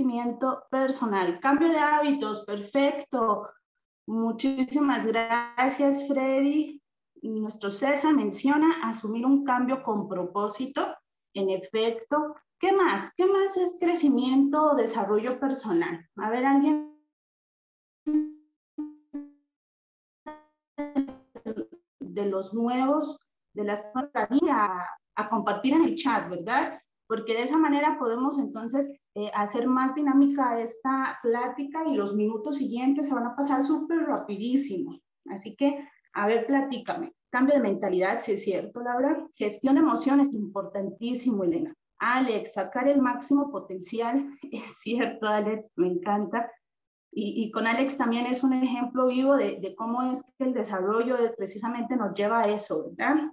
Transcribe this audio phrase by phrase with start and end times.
[0.00, 1.38] crecimiento personal.
[1.40, 3.50] Cambio de hábitos, perfecto.
[4.06, 6.80] Muchísimas gracias, Freddy.
[7.22, 10.86] Nuestro César menciona asumir un cambio con propósito.
[11.34, 13.12] En efecto, ¿qué más?
[13.14, 16.08] ¿Qué más es crecimiento o desarrollo personal?
[16.16, 16.96] A ver, alguien
[21.98, 23.20] de los nuevos,
[23.52, 23.84] de las
[24.50, 24.86] a,
[25.16, 26.80] a compartir en el chat, ¿verdad?
[27.06, 32.58] Porque de esa manera podemos entonces eh, hacer más dinámica esta plática y los minutos
[32.58, 35.00] siguientes se van a pasar súper rapidísimo.
[35.26, 37.12] Así que, a ver, platícame.
[37.30, 39.26] Cambio de mentalidad, si es cierto, Laura.
[39.34, 41.74] Gestión de emociones, importantísimo, Elena.
[41.98, 46.50] Alex, sacar el máximo potencial, es cierto, Alex, me encanta.
[47.12, 51.16] Y, con Alex también es un ejemplo vivo de, de, cómo es que el desarrollo
[51.36, 53.32] precisamente nos lleva a eso, ¿verdad?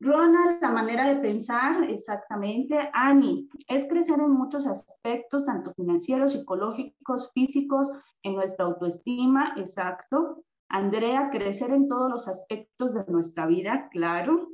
[0.00, 2.90] Ronald, la manera de pensar, exactamente.
[2.92, 7.90] Ani, es crecer en muchos aspectos, tanto financieros, psicológicos, físicos,
[8.22, 10.42] en nuestra autoestima, exacto.
[10.68, 14.48] Andrea, crecer en todos los aspectos de nuestra vida, claro.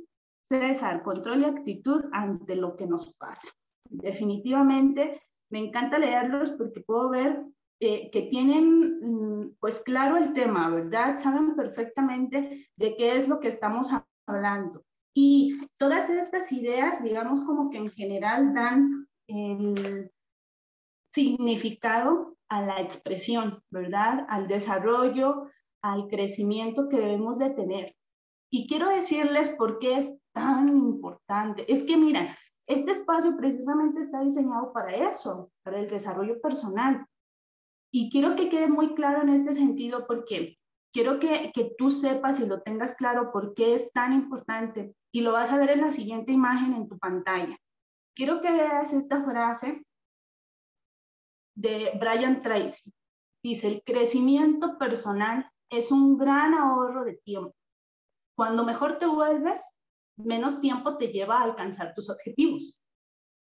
[0.47, 3.49] César, control y actitud ante lo que nos pasa.
[3.89, 7.43] Definitivamente, me encanta leerlos porque puedo ver
[7.79, 11.19] eh, que tienen mm, pues claro el tema, ¿verdad?
[11.19, 13.89] Saben perfectamente de qué es lo que estamos
[14.25, 14.83] hablando.
[15.15, 20.11] Y todas estas ideas, digamos, como que en general dan el
[21.13, 24.25] significado a la expresión, ¿verdad?
[24.29, 25.49] Al desarrollo,
[25.83, 27.95] al crecimiento que debemos de tener.
[28.51, 31.71] Y quiero decirles por qué es tan importante.
[31.71, 37.05] Es que, mira, este espacio precisamente está diseñado para eso, para el desarrollo personal.
[37.91, 40.57] Y quiero que quede muy claro en este sentido porque
[40.93, 45.21] quiero que, que tú sepas y lo tengas claro por qué es tan importante y
[45.21, 47.57] lo vas a ver en la siguiente imagen en tu pantalla.
[48.15, 49.83] Quiero que veas esta frase
[51.55, 52.93] de Brian Tracy.
[53.43, 57.55] Dice, el crecimiento personal es un gran ahorro de tiempo.
[58.37, 59.61] Cuando mejor te vuelves,
[60.17, 62.81] menos tiempo te lleva a alcanzar tus objetivos.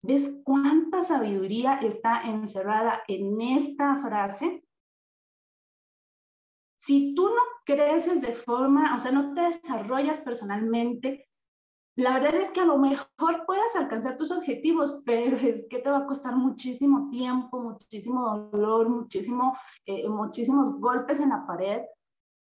[0.03, 4.62] ¿Ves cuánta sabiduría está encerrada en esta frase?
[6.85, 11.29] Si tú no creces de forma, o sea, no te desarrollas personalmente,
[11.95, 15.89] la verdad es que a lo mejor puedas alcanzar tus objetivos, pero es que te
[15.89, 21.83] va a costar muchísimo tiempo, muchísimo dolor, muchísimo, eh, muchísimos golpes en la pared,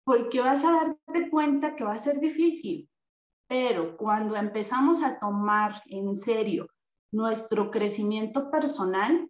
[0.04, 2.90] porque vas a darte cuenta que va a ser difícil.
[3.48, 6.66] Pero cuando empezamos a tomar en serio
[7.12, 9.28] nuestro crecimiento personal,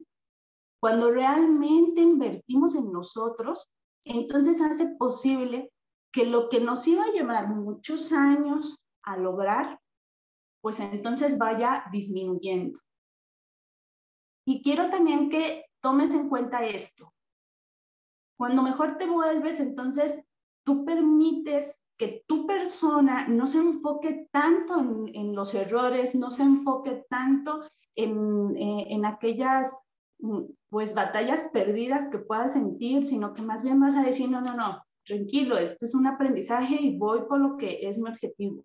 [0.80, 3.68] cuando realmente invertimos en nosotros,
[4.06, 5.72] entonces hace posible
[6.12, 9.80] que lo que nos iba a llevar muchos años a lograr,
[10.62, 12.80] pues entonces vaya disminuyendo.
[14.46, 17.12] Y quiero también que tomes en cuenta esto.
[18.38, 20.22] Cuando mejor te vuelves, entonces
[20.64, 27.04] tú permites que tu persona no se enfoque tanto en, los errores, no se enfoque
[27.08, 29.76] tanto en, eh, en aquellas
[30.70, 34.54] pues batallas perdidas que puedas sentir, sino que más bien vas a decir, no, no,
[34.54, 38.64] no, tranquilo, esto es un aprendizaje y voy por lo que es mi objetivo.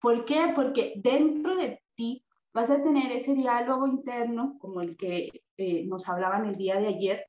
[0.00, 0.52] ¿Por qué?
[0.54, 6.08] Porque dentro de ti vas a tener ese diálogo interno, como el que eh, nos
[6.08, 7.26] hablaban el día de ayer,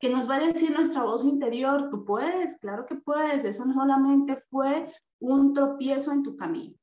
[0.00, 3.74] que nos va a decir nuestra voz interior, tú puedes, claro que puedes, eso no
[3.74, 6.76] solamente fue un tropiezo en tu camino.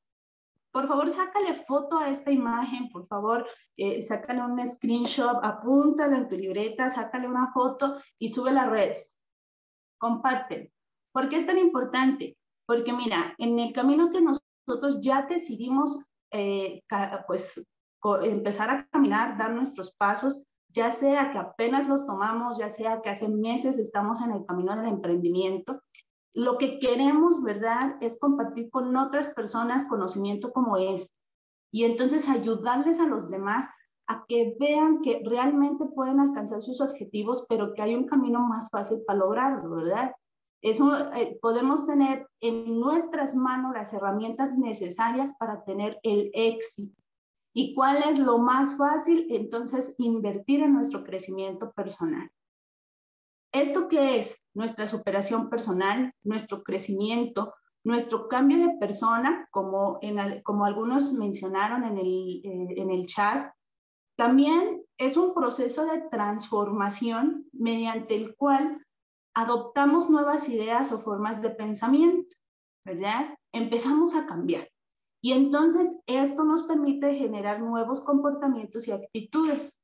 [0.75, 3.47] Por favor, sácale foto a esta imagen, por favor,
[3.77, 9.17] eh, sácale un screenshot, apúntalo en tu libreta, sácale una foto y sube las redes.
[9.97, 10.73] Comparte.
[11.13, 12.37] ¿Por qué es tan importante?
[12.65, 16.81] Porque mira, en el camino que nosotros ya decidimos eh,
[17.25, 17.65] pues,
[18.23, 23.11] empezar a caminar, dar nuestros pasos, ya sea que apenas los tomamos, ya sea que
[23.11, 25.81] hace meses estamos en el camino del emprendimiento,
[26.35, 31.15] lo que queremos, ¿verdad?, es compartir con otras personas conocimiento como este.
[31.71, 33.67] Y entonces ayudarles a los demás
[34.07, 38.69] a que vean que realmente pueden alcanzar sus objetivos, pero que hay un camino más
[38.69, 40.11] fácil para lograrlo, ¿verdad?
[40.61, 47.01] Eso, eh, podemos tener en nuestras manos las herramientas necesarias para tener el éxito.
[47.53, 49.27] ¿Y cuál es lo más fácil?
[49.29, 52.29] Entonces, invertir en nuestro crecimiento personal.
[53.55, 54.37] ¿Esto qué es?
[54.53, 57.53] Nuestra superación personal, nuestro crecimiento,
[57.85, 59.97] nuestro cambio de persona, como,
[60.43, 63.53] como algunos mencionaron en el, eh, en el chat.
[64.17, 68.85] También es un proceso de transformación mediante el cual
[69.33, 72.35] adoptamos nuevas ideas o formas de pensamiento,
[72.85, 73.37] ¿verdad?
[73.53, 74.69] Empezamos a cambiar.
[75.23, 79.79] Y entonces esto nos permite generar nuevos comportamientos y actitudes.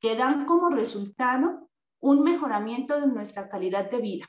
[0.00, 1.67] que dan como resultado
[2.00, 4.26] un mejoramiento de nuestra calidad de vida,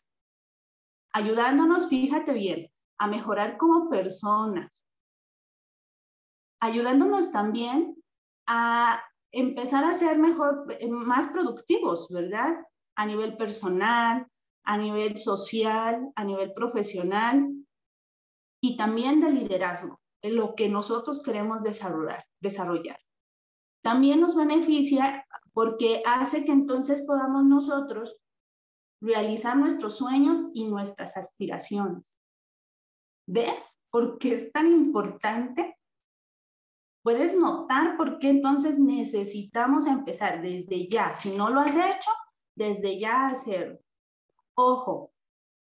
[1.14, 4.86] ayudándonos, fíjate bien, a mejorar como personas,
[6.60, 7.96] ayudándonos también
[8.48, 9.02] a
[9.32, 12.66] empezar a ser mejor, eh, más productivos, ¿verdad?
[12.96, 14.28] A nivel personal,
[14.64, 17.50] a nivel social, a nivel profesional
[18.62, 22.26] y también de liderazgo, en lo que nosotros queremos desarrollar.
[22.42, 23.00] desarrollar.
[23.82, 28.18] También nos beneficia porque hace que entonces podamos nosotros
[29.02, 32.16] realizar nuestros sueños y nuestras aspiraciones.
[33.28, 33.80] ¿Ves?
[33.90, 35.78] ¿Por qué es tan importante?
[37.02, 41.16] Puedes notar por qué entonces necesitamos empezar desde ya.
[41.16, 42.12] Si no lo has hecho,
[42.56, 43.80] desde ya hacerlo.
[44.56, 45.12] Ojo,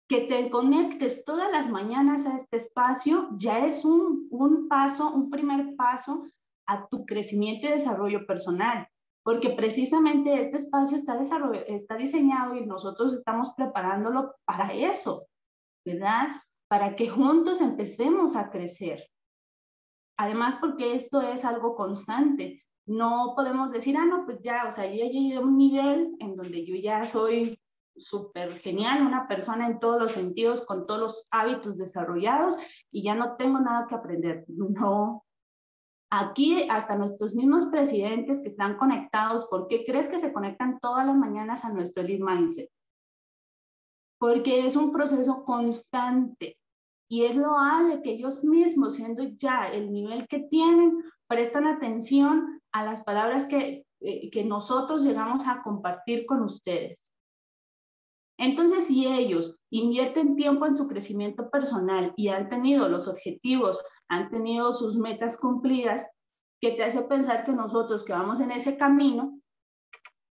[0.07, 5.30] que te conectes todas las mañanas a este espacio ya es un, un paso, un
[5.30, 6.27] primer paso
[6.68, 8.88] a tu crecimiento y desarrollo personal
[9.24, 11.18] porque precisamente este espacio está,
[11.68, 15.27] está diseñado y nosotros estamos preparándolo para eso,
[15.86, 16.27] ¿verdad?
[16.68, 19.07] Para que juntos empecemos a crecer.
[20.18, 22.63] Además, porque esto es algo constante.
[22.86, 26.15] No podemos decir, ah, no, pues ya, o sea, yo ya llegué a un nivel
[26.19, 27.57] en donde yo ya soy
[27.95, 32.57] súper genial, una persona en todos los sentidos, con todos los hábitos desarrollados
[32.92, 34.44] y ya no tengo nada que aprender.
[34.48, 35.24] No,
[36.15, 41.07] Aquí hasta nuestros mismos presidentes que están conectados, ¿por qué crees que se conectan todas
[41.07, 42.69] las mañanas a nuestro Lead Mindset?
[44.19, 46.60] Porque es un proceso constante
[47.10, 52.86] y es loable que ellos mismos, siendo ya el nivel que tienen, prestan atención a
[52.86, 57.12] las palabras que, eh, que nosotros llegamos a compartir con ustedes.
[58.38, 64.30] Entonces, si ellos invierten tiempo en su crecimiento personal y han tenido los objetivos, han
[64.30, 66.07] tenido sus metas cumplidas,
[66.59, 69.39] ¿qué te hace pensar que nosotros que vamos en ese camino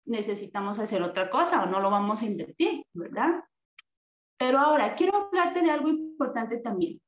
[0.05, 3.43] necesitamos hacer otra cosa o no lo vamos a invertir, ¿verdad?
[4.37, 6.99] Pero ahora, quiero hablarte de algo importante también.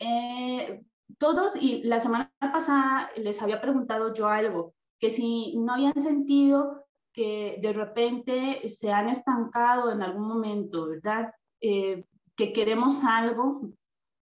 [0.00, 0.82] Eh,
[1.18, 6.85] todos, y la semana pasada les había preguntado yo algo, que si no habían sentido
[7.16, 11.32] que de repente se han estancado en algún momento, ¿verdad?
[11.62, 12.04] Eh,
[12.36, 13.72] que queremos algo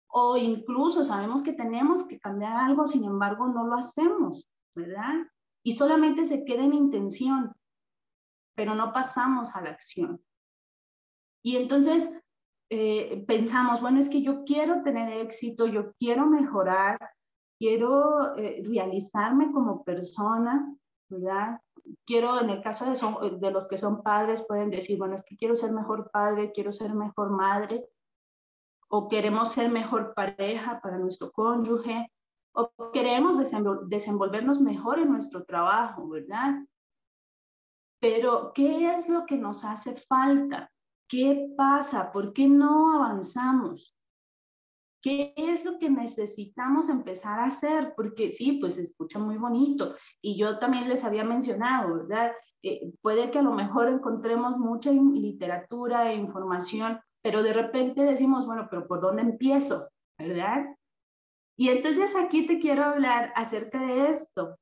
[0.08, 5.14] o incluso sabemos que tenemos que cambiar algo, sin embargo no lo hacemos, ¿verdad?
[5.64, 7.54] Y solamente se queda en intención,
[8.56, 10.20] pero no pasamos a la acción.
[11.44, 12.10] Y entonces
[12.72, 17.00] eh, pensamos, bueno, es que yo quiero tener éxito, yo quiero mejorar,
[17.60, 20.76] quiero eh, realizarme como persona,
[21.10, 21.62] ¿verdad?
[22.06, 25.56] Quiero, en el caso de, los que son padres, pueden decir, bueno, es que quiero
[25.56, 27.88] ser mejor padre, quiero ser mejor madre,
[28.88, 32.12] o queremos ser mejor pareja para nuestro cónyuge,
[32.54, 33.38] o queremos
[33.88, 36.66] desenvolvernos mejor en nuestro trabajo, ¿verdad?
[38.00, 40.72] Pero, ¿qué es lo que nos hace falta?
[41.08, 42.12] ¿Qué pasa?
[42.12, 43.96] ¿Por qué no avanzamos?
[45.02, 47.94] ¿Qué es lo que necesitamos empezar a hacer?
[47.96, 49.96] Porque sí, pues se escucha muy bonito.
[50.22, 52.34] Y yo también les había mencionado, ¿verdad?
[52.62, 58.46] Eh, puede que a lo mejor encontremos mucha literatura e información, pero de repente decimos,
[58.46, 59.90] bueno, pero ¿por dónde empiezo?
[60.18, 60.66] ¿Verdad?
[61.58, 64.58] Y entonces aquí te quiero hablar acerca de esto,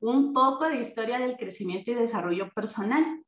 [0.00, 3.22] un poco de historia del crecimiento y desarrollo personal.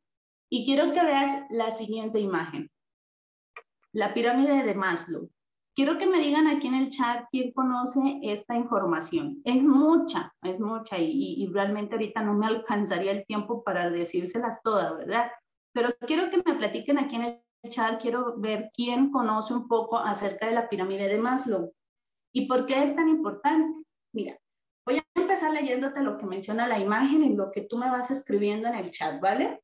[0.50, 2.70] Y quiero que veas la siguiente imagen,
[3.92, 5.30] la pirámide de Maslow.
[5.76, 9.40] Quiero que me digan aquí en el chat quién conoce esta información.
[9.44, 14.96] Es mucha, es mucha y, realmente ahorita no me alcanzaría el tiempo para decírselas todas,
[14.96, 15.32] ¿verdad?
[15.72, 19.98] Pero quiero que me platiquen aquí en el chat, quiero ver quién conoce un poco
[19.98, 21.72] acerca de la pirámide de Maslow
[22.32, 23.82] y por qué es tan importante.
[24.12, 24.38] Mira,
[24.86, 28.12] voy a empezar leyéndote lo que menciona la imagen y lo que tú me vas
[28.12, 29.63] escribiendo en el chat, ¿vale?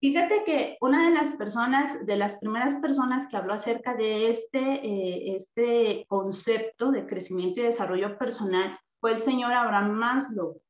[0.00, 4.60] Fíjate que una de las personas, de las primeras personas que habló acerca de este,
[4.60, 10.60] eh, este concepto de crecimiento y desarrollo personal fue el señor Abraham Maslow,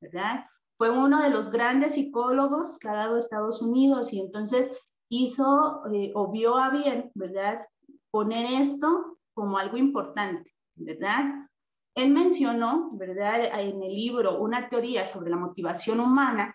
[0.00, 0.44] ¿verdad?
[0.76, 4.70] Fue uno de los grandes psicólogos que ha dado Estados Unidos y entonces
[5.10, 7.66] hizo eh, o vio a bien, ¿verdad?
[8.12, 11.48] Poner esto como algo importante, ¿verdad?
[11.96, 13.60] Él mencionó, ¿verdad?
[13.60, 16.54] En el libro una teoría sobre la motivación humana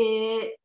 [0.00, 0.56] eh,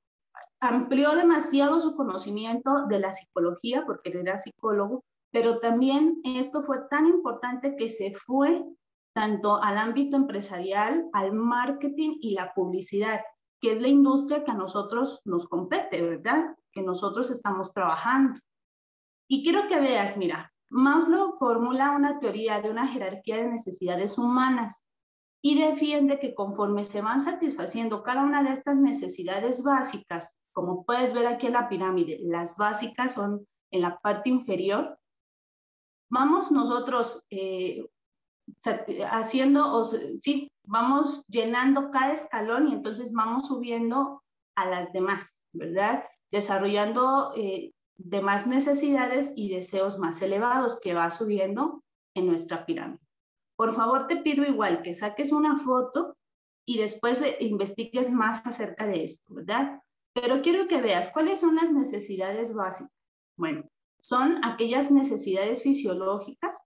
[0.59, 6.77] amplió demasiado su conocimiento de la psicología, porque él era psicólogo, pero también esto fue
[6.89, 8.63] tan importante que se fue
[9.15, 13.21] tanto al ámbito empresarial, al marketing y la publicidad,
[13.61, 16.55] que es la industria que a nosotros nos compete, ¿verdad?
[16.71, 18.39] Que nosotros estamos trabajando.
[19.27, 24.83] Y quiero que veas, mira, Maslow formula una teoría de una jerarquía de necesidades humanas
[25.45, 31.13] y defiende que conforme se van satisfaciendo cada una de estas necesidades básicas, como puedes
[31.13, 34.97] ver aquí en la pirámide, las básicas son en la parte inferior,
[36.09, 37.85] vamos nosotros eh,
[39.11, 44.23] haciendo, o, sí, vamos llenando cada escalón y entonces vamos subiendo
[44.55, 46.05] a las demás, ¿verdad?
[46.31, 51.83] Desarrollando eh, demás necesidades y deseos más elevados que va subiendo
[52.15, 53.02] en nuestra pirámide.
[53.55, 56.15] Por favor, te pido igual que saques una foto
[56.65, 59.81] y después investigues más acerca de esto, ¿verdad?
[60.13, 62.91] Pero quiero que veas cuáles son las necesidades básicas.
[63.37, 63.63] Bueno,
[63.99, 66.61] son aquellas necesidades fisiológicas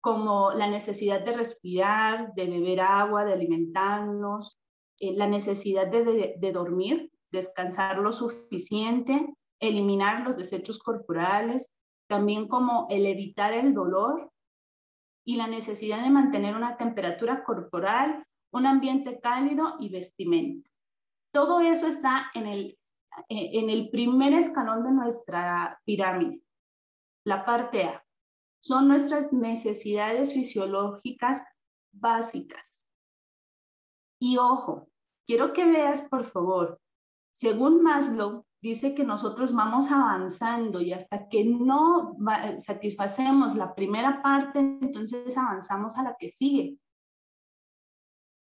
[0.00, 4.58] como la necesidad de respirar, de beber agua, de alimentarnos,
[4.98, 11.70] eh, la necesidad de, de dormir, descansar lo suficiente, eliminar los desechos corporales,
[12.08, 14.29] también como el evitar el dolor,
[15.24, 20.68] y la necesidad de mantener una temperatura corporal, un ambiente cálido y vestimenta.
[21.32, 22.78] Todo eso está en el,
[23.28, 26.42] eh, en el primer escalón de nuestra pirámide,
[27.24, 28.04] la parte A.
[28.62, 31.42] Son nuestras necesidades fisiológicas
[31.92, 32.88] básicas.
[34.20, 34.88] Y ojo,
[35.26, 36.80] quiero que veas, por favor,
[37.32, 42.16] según Maslow, dice que nosotros vamos avanzando y hasta que no
[42.58, 46.76] satisfacemos la primera parte, entonces avanzamos a la que sigue.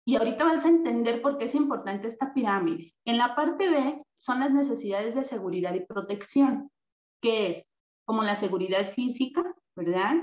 [0.06, 2.94] Y ahorita vas a entender por qué es importante esta pirámide.
[3.04, 6.70] En la parte B son las necesidades de seguridad y protección,
[7.22, 7.66] que es
[8.04, 9.42] como la seguridad física,
[9.74, 10.14] ¿verdad?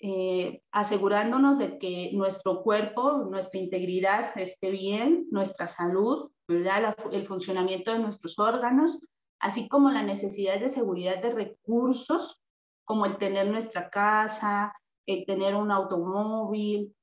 [0.00, 6.96] Eh, asegurándonos de que nuestro cuerpo, nuestra integridad esté bien, nuestra salud, ¿verdad?
[7.12, 9.00] el funcionamiento de nuestros órganos,
[9.40, 12.40] así como la necesidad de seguridad de recursos,
[12.84, 14.74] como el tener nuestra casa,
[15.06, 16.94] el tener un automóvil,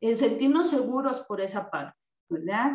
[0.00, 2.72] el sentirnos seguros por esa parte, ¿verdad?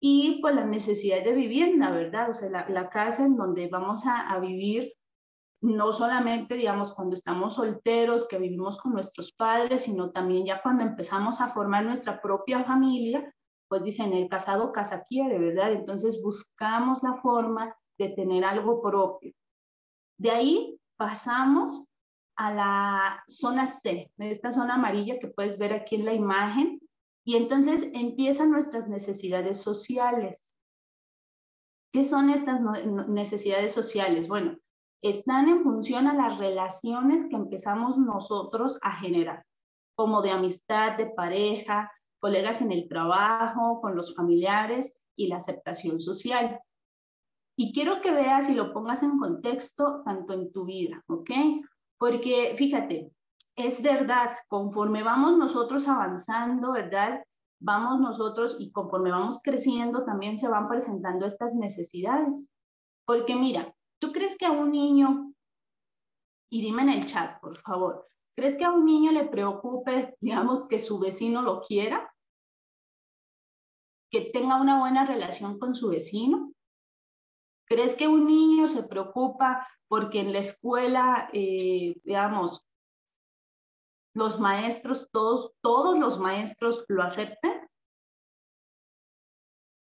[0.00, 2.30] Y pues la necesidad de vivienda, ¿verdad?
[2.30, 4.94] O sea, la, casa en donde vamos a, a, vivir,
[5.62, 10.84] no solamente, digamos, cuando estamos solteros, que vivimos con nuestros padres, sino también ya cuando
[10.84, 13.30] empezamos a formar nuestra propia familia,
[13.68, 15.72] pues dicen, el casado casa quiere, ¿verdad?
[15.72, 19.34] Entonces buscamos la forma de tener algo propio.
[20.18, 21.86] De ahí pasamos
[22.36, 26.80] a la zona C, esta zona amarilla que puedes ver aquí en la imagen,
[27.24, 30.56] y entonces empiezan nuestras necesidades sociales.
[31.92, 32.62] ¿Qué son estas
[33.08, 34.26] necesidades sociales?
[34.28, 34.56] Bueno,
[35.02, 39.44] están en función a las relaciones que empezamos nosotros a generar,
[39.94, 46.00] como de amistad, de pareja, colegas en el trabajo, con los familiares y la aceptación
[46.00, 46.60] social.
[47.60, 51.30] Y quiero que veas y lo pongas en contexto tanto en tu vida, ¿ok?
[51.98, 53.12] Porque fíjate,
[53.54, 57.22] es verdad, conforme vamos nosotros avanzando, ¿verdad?
[57.60, 62.48] Vamos nosotros y conforme vamos creciendo también se van presentando estas necesidades.
[63.04, 65.34] Porque mira, ¿tú crees que a un niño,
[66.48, 70.66] y dime en el chat, por favor, ¿crees que a un niño le preocupe, digamos,
[70.66, 72.10] que su vecino lo quiera?
[74.10, 76.54] ¿Que tenga una buena relación con su vecino?
[77.70, 82.66] ¿Crees que un niño se preocupa porque en la escuela, eh, digamos,
[84.12, 87.70] los maestros, todos, todos los maestros lo acepten?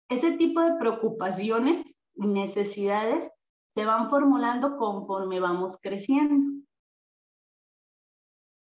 [0.10, 3.30] Ese tipo de preocupaciones necesidades
[3.76, 6.66] se van formulando conforme vamos creciendo.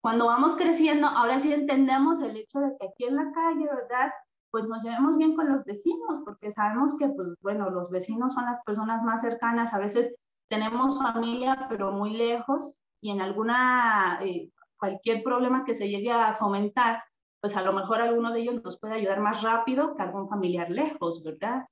[0.01, 4.13] Cuando vamos creciendo, ahora sí entendemos el hecho de que aquí en la calle, ¿verdad?
[4.51, 8.45] Pues nos llevemos bien con los vecinos, porque sabemos que, pues bueno, los vecinos son
[8.45, 10.13] las personas más cercanas, a veces
[10.49, 16.35] tenemos familia, pero muy lejos, y en alguna, eh, cualquier problema que se llegue a
[16.35, 17.03] fomentar,
[17.39, 20.69] pues a lo mejor alguno de ellos nos puede ayudar más rápido que algún familiar
[20.69, 21.65] lejos, ¿verdad?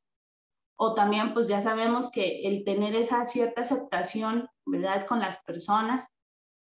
[0.77, 5.05] O también, pues ya sabemos que el tener esa cierta aceptación, ¿verdad?
[5.05, 6.07] Con las personas,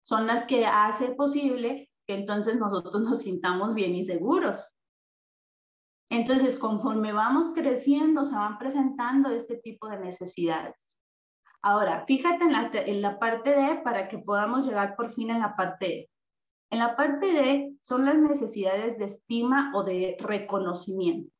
[0.03, 4.75] son las que hace posible que entonces nosotros nos sintamos bien y seguros,
[6.13, 10.99] entonces, conforme vamos creciendo, se van presentando este tipo de necesidades.
[11.63, 15.85] Ahora, fíjate en la, parte D para que podamos llegar por fin a la parte
[15.87, 16.09] E.
[16.69, 21.33] En la parte D son las necesidades de estima o de reconocimiento.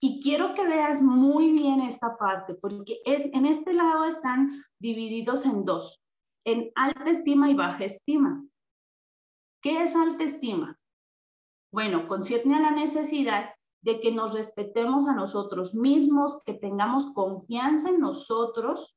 [0.00, 5.44] Y quiero que veas muy bien esta parte, porque es, en este lado están divididos
[5.44, 6.02] en dos,
[6.46, 8.42] en alta estima y baja estima.
[9.60, 10.78] ¿Qué es alta estima?
[11.74, 13.52] Bueno, concierne a la necesidad
[13.82, 18.96] de que nos respetemos a nosotros mismos, que tengamos confianza en nosotros,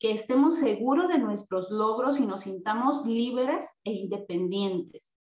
[0.00, 5.14] que estemos seguros de nuestros logros y nos sintamos libres e independientes.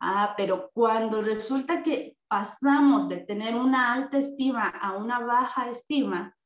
[0.00, 6.36] Ah, pero cuando resulta que pasamos de tener una alta estima a una baja estima,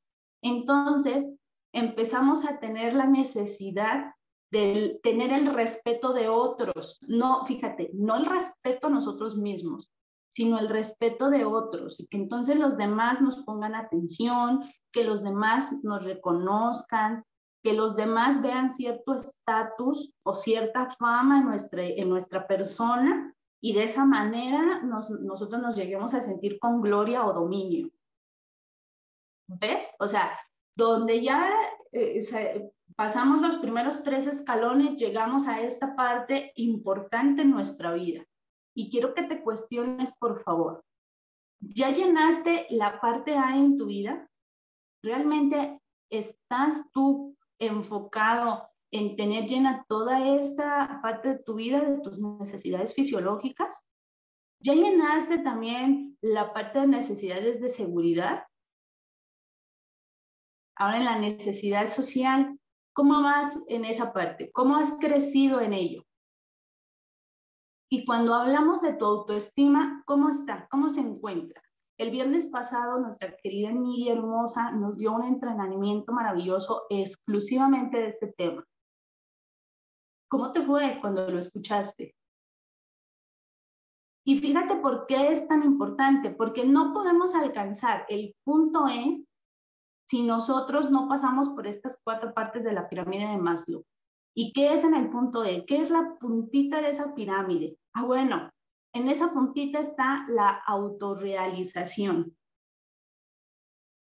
[0.43, 1.27] entonces
[1.73, 4.13] empezamos a tener la necesidad
[4.55, 7.01] de tener el respeto de otros.
[7.09, 9.91] No, fíjate, no el respeto a nosotros mismos,
[10.31, 15.25] sino el respeto de otros y que entonces los demás nos pongan atención, que los
[15.25, 17.25] demás nos reconozcan,
[17.65, 23.73] que los demás vean cierto estatus o cierta fama en nuestra, en nuestra persona y
[23.73, 27.91] de esa manera nosotros nos lleguemos a sentir con gloria o dominio.
[29.49, 29.89] ¿Ves?
[29.99, 30.39] O sea,
[30.77, 31.51] donde ya
[31.95, 38.25] eh, pasamos los primeros tres escalones, llegamos a esta parte importante en nuestra vida.
[38.77, 40.85] Y quiero que te cuestiones, por favor.
[41.61, 44.29] ¿Ya llenaste la parte A en tu vida?
[45.03, 52.21] ¿Realmente estás tú enfocado en tener llena toda esta parte de tu vida, de tus
[52.21, 53.85] necesidades fisiológicas?
[54.61, 58.45] ¿Ya llenaste también la parte de necesidades de seguridad?
[60.77, 62.59] Ahora en la necesidad social,
[62.93, 64.51] ¿cómo vas en esa parte?
[64.53, 66.05] ¿Cómo has crecido en ello?
[67.91, 70.67] Y cuando hablamos de tu autoestima, ¿cómo está?
[70.71, 71.63] ¿Cómo se encuentra?
[71.97, 78.33] El viernes pasado, nuestra querida Emilia Hermosa nos dio un entrenamiento maravilloso exclusivamente de este
[78.37, 78.65] tema.
[80.29, 82.17] ¿Cómo te fue cuando lo escuchaste?
[84.27, 89.23] Y fíjate por qué es tan importante, porque no podemos alcanzar el punto E
[90.09, 93.85] si nosotros no pasamos por estas cuatro partes de la pirámide de Maslow.
[94.37, 95.65] ¿Y qué es en el punto E?
[95.65, 97.79] ¿Qué es la puntita de esa pirámide?
[97.95, 98.51] Ah, bueno,
[98.93, 102.37] en esa puntita está la autorrealización,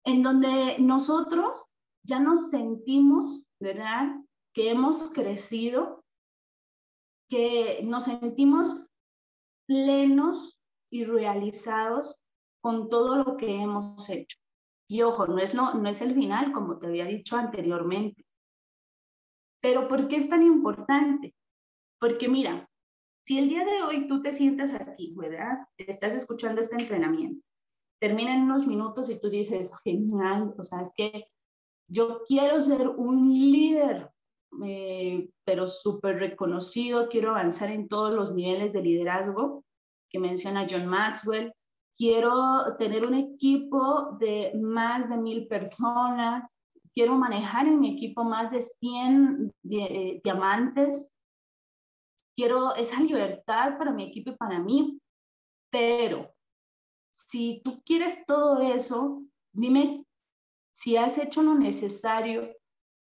[0.04, 1.64] en donde nosotros
[2.04, 4.16] ya nos sentimos, ¿verdad?
[4.54, 6.04] Que hemos crecido,
[7.28, 8.84] que nos sentimos
[9.66, 10.58] plenos
[10.90, 12.20] y realizados
[12.62, 14.38] con todo lo que hemos hecho.
[14.88, 18.24] Y ojo, no es, no, no es el final, como te había dicho anteriormente.
[19.60, 21.34] Pero ¿por qué es tan importante?
[22.00, 22.68] Porque mira,
[23.26, 25.58] si el día de hoy tú te sientas aquí, ¿verdad?
[25.76, 27.44] Estás escuchando este entrenamiento,
[28.00, 31.26] termina en unos minutos y tú dices, genial, o sea, es que
[31.90, 34.10] yo quiero ser un líder,
[34.64, 39.64] eh, pero súper reconocido, quiero avanzar en todos los niveles de liderazgo
[40.10, 41.52] que menciona John Maxwell,
[41.98, 46.48] quiero tener un equipo de más de mil personas,
[46.94, 51.12] quiero manejar en mi equipo más de 100 eh, diamantes,
[52.36, 55.00] quiero esa libertad para mi equipo y para mí,
[55.70, 56.32] pero
[57.12, 60.04] si tú quieres todo eso, dime
[60.74, 62.54] si has hecho lo necesario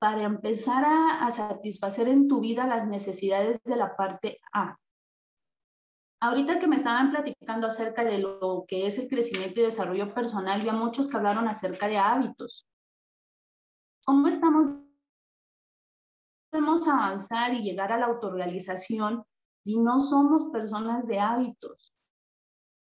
[0.00, 4.76] para empezar a, satisfacer en tu vida las necesidades de la parte A.
[6.20, 10.64] Ahorita que me estaban platicando acerca de lo que es el crecimiento y desarrollo personal,
[10.64, 12.66] ya muchos que hablaron acerca de hábitos.
[14.04, 14.82] ¿Cómo estamos
[16.50, 19.24] podemos avanzar y llegar a la autorrealización
[19.64, 21.92] si no somos personas de hábitos.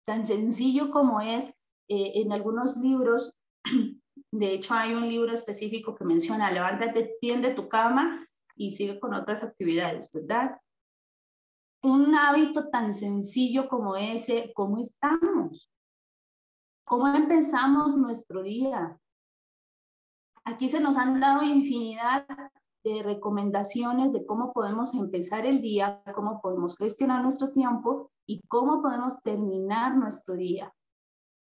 [0.07, 1.49] Tan sencillo como es,
[1.89, 3.33] eh, en algunos libros,
[4.33, 9.15] de hecho hay un libro específico que menciona, levántate, tiende tu cama y sigue con
[9.15, 10.57] otras actividades, ¿verdad?
[11.87, 15.70] Un hábito tan sencillo como ese, ¿cómo estamos?
[16.85, 18.99] ¿Cómo empezamos nuestro día?
[20.42, 22.27] Aquí se nos han dado infinidad
[22.83, 28.83] de recomendaciones de cómo podemos empezar el día, cómo podemos gestionar nuestro tiempo y cómo
[28.83, 30.75] podemos terminar nuestro día.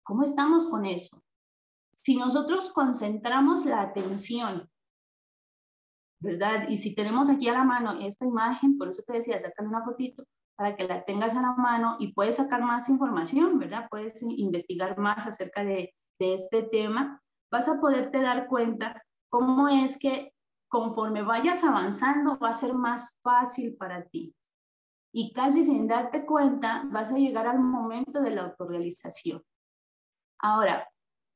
[0.03, 1.23] ¿Cómo estamos con eso?
[1.95, 4.69] Si nosotros concentramos la atención,
[6.19, 6.67] ¿verdad?
[6.69, 9.83] Y si tenemos aquí a la mano esta imagen, por eso te decía, sacar una
[9.83, 10.23] fotito
[10.55, 13.87] para que la tengas a la mano y puedes sacar más información, ¿verdad?
[13.89, 17.21] Puedes investigar más acerca de, este tema.
[17.51, 20.33] Vas a poderte dar cuenta cómo es que
[20.67, 24.33] conforme vayas avanzando va a ser más fácil para ti.
[25.13, 29.43] Y casi sin darte cuenta vas a llegar al momento de la autorrealización.
[30.39, 30.89] Ahora,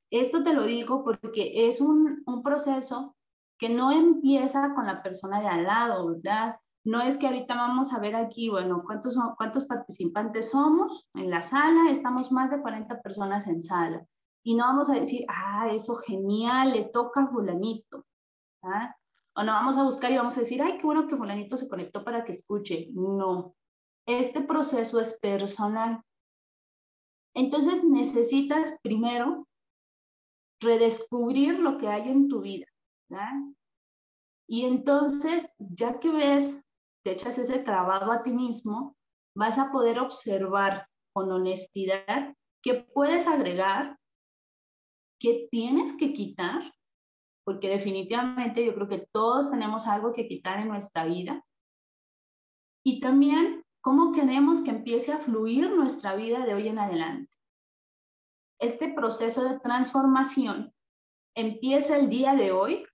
[0.09, 3.15] esto te lo digo porque es un proceso
[3.61, 6.55] que no empieza con la persona de al lado, ¿verdad?
[6.83, 11.43] No es que ahorita vamos a ver aquí, bueno, ¿cuántos, cuántos participantes somos en la
[11.43, 11.91] sala?
[11.91, 14.03] Estamos más de 40 personas en sala.
[14.43, 18.03] Y no vamos a decir, ah, eso genial, le toca a fulanito.
[18.63, 18.95] ¿ah?
[19.35, 21.69] O no vamos a buscar y vamos a decir, ay, qué bueno que fulanito se
[21.69, 22.87] conectó para que escuche.
[22.93, 23.53] No,
[24.07, 26.01] este proceso es personal.
[27.35, 29.47] Entonces necesitas primero
[30.59, 32.65] redescubrir lo que hay en tu vida.
[34.47, 36.61] Y entonces, ya que ves,
[37.03, 38.95] te echas ese trabajo a ti mismo,
[39.35, 43.97] vas a poder observar con honestidad qué puedes agregar,
[45.19, 46.73] qué tienes que quitar,
[47.43, 51.43] porque definitivamente yo creo que todos tenemos algo que quitar en nuestra vida.
[52.83, 57.31] Y también cómo queremos que empiece a fluir nuestra vida de hoy en adelante.
[58.59, 60.71] Este proceso de transformación
[61.35, 62.85] empieza el día de hoy.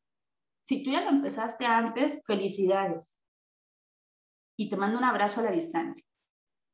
[0.67, 3.17] Si tú ya lo empezaste antes, felicidades.
[4.57, 6.03] Y te mando un abrazo a la distancia.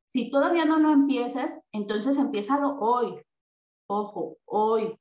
[0.06, 3.22] Si todavía no lo empiezas, entonces empiézalo hoy.
[3.86, 4.98] Ojo, hoy.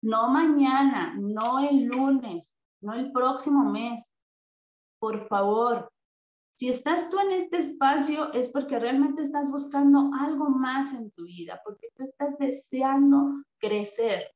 [0.00, 4.08] No mañana, no el lunes, no el próximo mes.
[5.00, 5.90] Por favor,
[6.54, 11.24] si estás tú en este espacio es porque realmente estás buscando algo más en tu
[11.24, 14.30] vida, porque tú estás deseando crecer.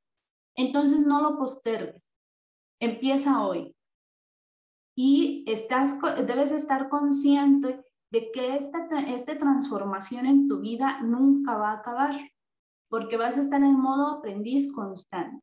[0.56, 2.02] Entonces no lo postergues.
[2.80, 3.72] Empieza hoy.
[5.02, 7.82] Y estás, debes estar consciente
[8.12, 12.14] de que esta, esta transformación en tu vida nunca va a acabar,
[12.90, 15.42] porque vas a estar en modo aprendiz constante.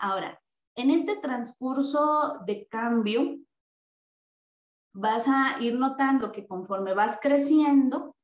[0.00, 0.36] Ahora,
[0.74, 3.38] en este transcurso de cambio,
[4.92, 8.16] vas a ir notando que conforme vas creciendo,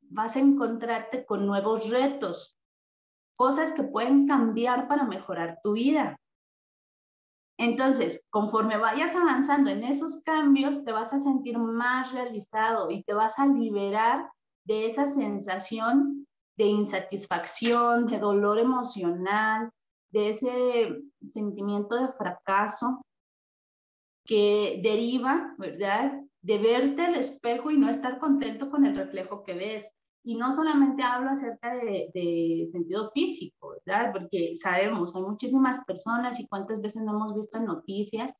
[0.00, 2.56] vas a encontrarte con nuevos retos,
[3.34, 6.20] cosas que pueden cambiar para mejorar tu vida.
[7.58, 13.14] Entonces, conforme vayas avanzando en esos cambios, te vas a sentir más realizado y te
[13.14, 14.28] vas a liberar
[14.64, 19.70] de esa sensación de insatisfacción, de dolor emocional,
[20.10, 23.02] de ese sentimiento de fracaso
[24.24, 26.20] que deriva, ¿verdad?
[26.42, 29.90] De verte al espejo y no estar contento con el reflejo que ves.
[30.26, 34.10] Y no solamente hablo acerca de, sentido físico, ¿verdad?
[34.12, 38.32] Porque sabemos, hay muchísimas personas y cuántas veces no hemos visto en noticias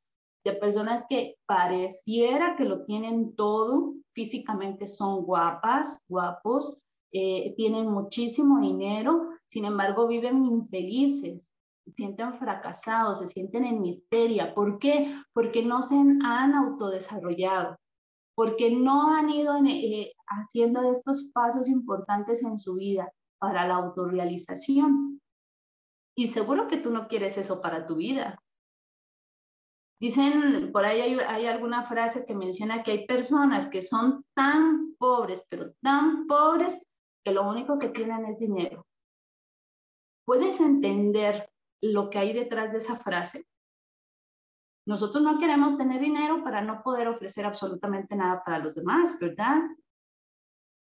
[0.45, 6.79] de personas que pareciera que lo tienen todo, físicamente son guapas, guapos,
[7.13, 14.55] eh, tienen muchísimo dinero, sin embargo viven infelices, se sienten fracasados, se sienten en misteria.
[14.55, 15.15] ¿Por qué?
[15.33, 17.77] Porque no se han autodesarrollado,
[18.35, 25.21] porque no han ido eh, haciendo estos pasos importantes en su vida para la autorrealización.
[26.17, 28.39] Y seguro que tú no quieres eso para tu vida.
[30.01, 34.95] Dicen, por ahí hay, hay, alguna frase que menciona que hay personas que son tan
[34.97, 36.85] pobres, pero tan pobres,
[37.25, 38.87] que lo único que tienen es dinero.
[40.27, 41.49] ¿Puedes entender
[41.93, 43.47] lo que hay detrás de esa frase.
[44.87, 49.63] Nosotros no queremos tener dinero para no poder ofrecer absolutamente nada para los demás, ¿verdad?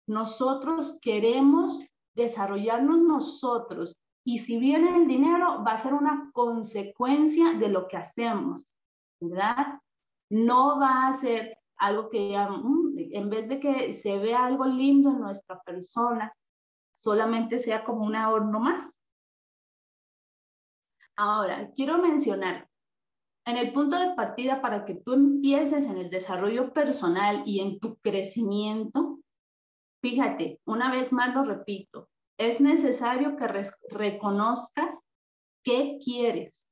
[0.09, 1.81] Nosotros queremos
[2.15, 7.97] desarrollarnos nosotros y si viene el dinero va a ser una consecuencia de lo que
[7.97, 8.75] hacemos,
[9.21, 9.81] ¿verdad?
[10.31, 15.11] No va a ser algo que mm", en vez de que se vea algo lindo
[15.11, 16.33] en nuestra persona,
[16.93, 19.01] solamente sea como un adorno más.
[21.17, 22.69] Ahora, quiero mencionar,
[23.47, 27.79] en el punto de partida para que tú empieces en el desarrollo personal y en
[27.79, 29.21] tu crecimiento,
[30.03, 33.47] fíjate, una vez más lo repito, es necesario que
[33.91, 35.07] reconozcas
[35.63, 36.67] qué quieres,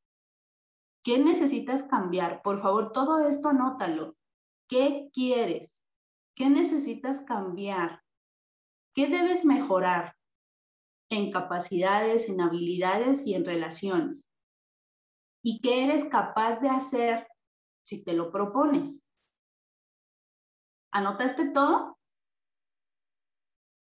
[1.04, 2.42] qué necesitas cambiar.
[2.42, 4.16] Por favor, todo esto anótalo.
[4.68, 5.78] ¿Qué quieres?
[6.34, 8.02] ¿Qué necesitas cambiar?
[8.94, 10.16] ¿Qué debes mejorar
[11.08, 14.33] en capacidades, en habilidades y en relaciones?
[15.44, 17.28] Y qué eres capaz de hacer
[17.84, 19.04] si te lo propones.
[20.90, 21.98] ¿Anotaste todo?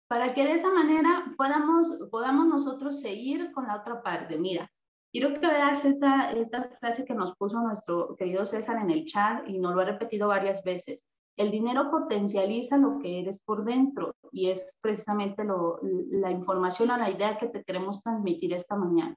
[0.08, 4.36] Para que de esa manera podamos, podamos nosotros seguir con la otra parte.
[4.36, 4.70] Mira,
[5.10, 9.48] quiero que veas esta, esta frase que nos puso nuestro querido César en el chat
[9.48, 11.06] y nos lo ha repetido varias veces.
[11.36, 16.98] El dinero potencializa lo que eres por dentro y es precisamente lo, la información o
[16.98, 19.16] la idea que te queremos transmitir esta mañana.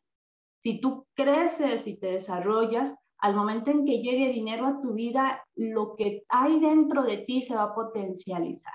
[0.61, 5.43] Si tú creces y te desarrollas, al momento en que llegue dinero a tu vida,
[5.55, 8.73] lo que hay dentro de ti se va a potencializar.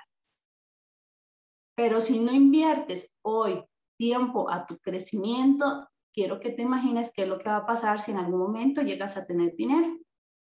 [1.77, 3.62] Pero si no inviertes hoy
[3.99, 8.01] tiempo a tu crecimiento, quiero que te imagines qué es lo que va a pasar
[8.01, 9.99] si en algún momento llegas a tener dinero.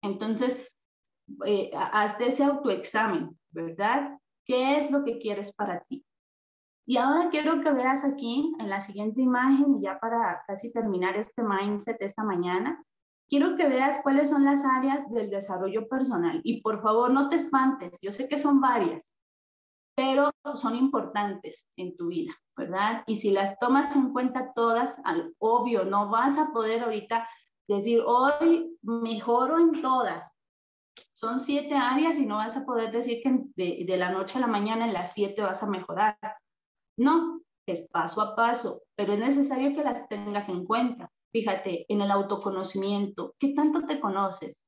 [0.02, 0.58] Entonces,
[1.46, 4.18] eh, hazte ese autoexamen, ¿verdad?
[4.46, 6.04] ¿Qué es lo que quieres para ti?
[6.90, 11.44] Y ahora quiero que veas aquí en la siguiente imagen, ya para casi terminar este
[11.44, 12.84] mindset esta mañana,
[13.30, 16.42] quiero que veas cuáles son las áreas del desarrollo personal.
[16.44, 19.14] Y por favor, no te espantes, yo sé que son varias,
[19.96, 23.04] pero son importantes en tu vida, ¿verdad?
[23.06, 27.30] Y si las tomas en cuenta todas, al obvio, no vas a poder ahorita
[27.68, 30.28] decir, hoy mejoro en todas.
[31.14, 34.42] son siete áreas y no vas a poder decir que de, de la noche a
[34.42, 36.18] la mañana en las siete vas a mejorar.
[37.00, 41.10] No, es paso a paso, pero es necesario que las tengas en cuenta.
[41.32, 44.66] Fíjate, en el autoconocimiento, ¿qué tanto te conoces?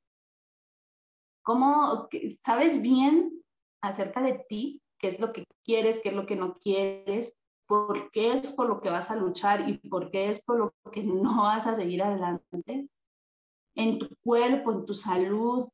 [1.44, 2.08] ¿Cómo
[2.40, 3.44] sabes bien
[3.82, 4.82] acerca de ti?
[4.98, 6.00] ¿Qué es lo que quieres?
[6.02, 7.36] ¿Qué es lo que no quieres?
[7.68, 10.74] ¿Por qué es por lo que vas a luchar y por qué es por lo
[10.94, 12.88] que no vas a seguir adelante?
[13.76, 15.68] En tu cuerpo, en tu salud,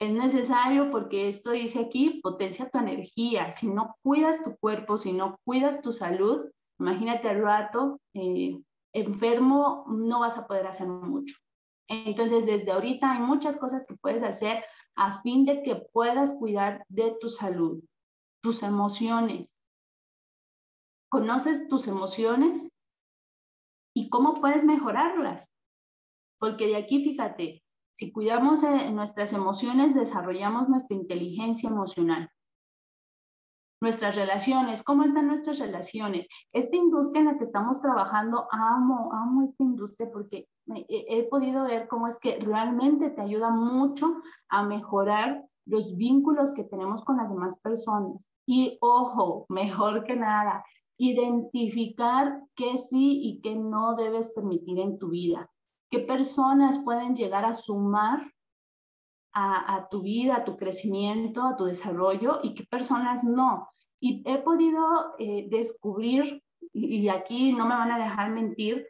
[0.00, 3.52] es necesario porque esto dice aquí, potencia tu energía.
[3.52, 8.60] Si no cuidas tu cuerpo, si no cuidas tu salud, imagínate al rato eh,
[8.92, 11.36] enfermo, no vas a poder hacer mucho.
[11.88, 14.64] Entonces, desde ahorita hay muchas cosas que puedes hacer
[14.96, 17.82] a fin de que puedas cuidar de tu salud,
[18.42, 19.58] tus emociones.
[21.10, 22.72] ¿Conoces tus emociones?
[23.94, 25.52] ¿Y cómo puedes mejorarlas?
[26.38, 27.63] Porque de aquí, fíjate,
[27.94, 28.60] si cuidamos
[28.92, 32.28] nuestras emociones, desarrollamos nuestra inteligencia emocional.
[33.80, 36.26] Nuestras relaciones, ¿cómo están nuestras relaciones?
[36.52, 41.64] Esta industria en la que estamos trabajando, amo, amo esta industria porque he, he podido
[41.64, 47.18] ver cómo es que realmente te ayuda mucho a mejorar los vínculos que tenemos con
[47.18, 48.30] las demás personas.
[48.46, 50.64] Y ojo, mejor que nada,
[50.98, 55.48] identificar qué sí y qué no debes permitir en tu vida
[55.94, 58.28] qué personas pueden llegar a sumar
[59.32, 63.68] a, tu vida, a tu crecimiento, a tu desarrollo y qué personas no.
[64.00, 68.88] Y he podido eh, descubrir, y aquí no me van a dejar mentir,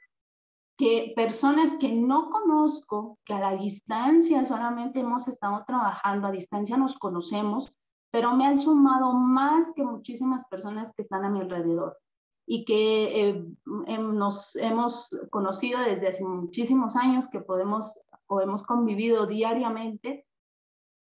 [0.79, 6.79] que personas que no conozco, que a la distancia solamente hemos estado trabajando, a distancia
[6.79, 7.71] nos conocemos,
[8.11, 11.99] pero me han sumado más que muchísimas personas que están a mi alrededor
[12.47, 13.45] y que eh,
[13.87, 20.27] em, nos hemos conocido desde hace muchísimos años, que podemos o hemos convivido diariamente.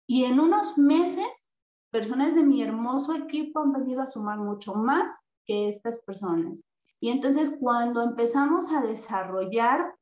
[0.08, 1.28] Y en unos meses,
[1.92, 6.64] personas de mi hermoso equipo han venido a sumar mucho más que estas personas.
[7.00, 9.96] Y entonces cuando empezamos a desarrollar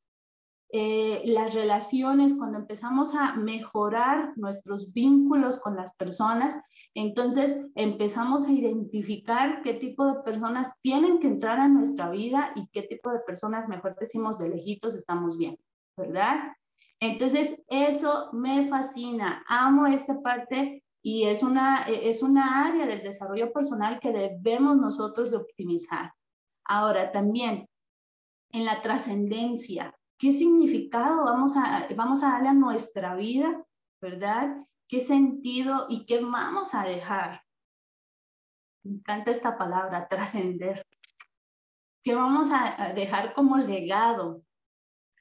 [0.70, 6.60] eh, las relaciones, cuando empezamos a mejorar nuestros vínculos con las personas,
[6.94, 12.68] entonces empezamos a identificar qué tipo de personas tienen que entrar a nuestra vida y
[12.68, 15.58] qué tipo de personas, mejor decimos, de lejitos estamos bien,
[15.96, 16.52] ¿verdad?
[17.00, 23.52] Entonces, eso me fascina, amo esta parte y es una, es una área del desarrollo
[23.52, 26.12] personal que debemos nosotros de optimizar.
[26.64, 27.68] Ahora, también
[28.52, 33.64] en la trascendencia, ¿qué significado vamos a, vamos a darle a nuestra vida,
[34.00, 34.63] verdad?
[34.88, 37.42] Qué sentido y qué vamos a dejar.
[38.84, 40.86] Me encanta esta palabra, trascender.
[42.02, 44.42] ¿Qué vamos a dejar como legado?